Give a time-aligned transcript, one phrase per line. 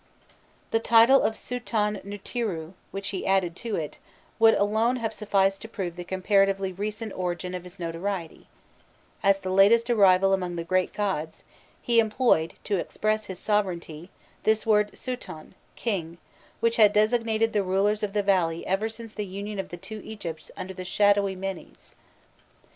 [0.71, 3.99] The title of "sûton nûtîrû" which he added to it
[4.39, 8.47] would alone have sufficed to prove the comparatively recent origin of his notoriety;
[9.21, 11.43] as the latest arrival among the great gods,
[11.83, 14.09] he employed, to express his sovereignty,
[14.41, 16.17] this word "sûton," king,
[16.61, 20.01] which had designated the rulers of the valley ever since the union of the two
[20.03, 21.93] Egypts under the shadowy Menés.